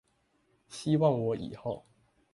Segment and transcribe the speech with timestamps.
[0.67, 1.85] 希望我以後